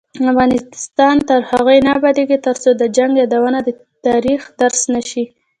افغانستان 0.31 1.15
تر 1.29 1.41
هغو 1.51 1.75
نه 1.85 1.91
ابادیږي، 1.97 2.37
ترڅو 2.45 2.69
د 2.75 2.83
جنګ 2.97 3.11
یادونه 3.21 3.59
د 3.63 3.69
تاریخ 4.05 4.41
درس 4.59 4.81
نشي. 4.93 5.23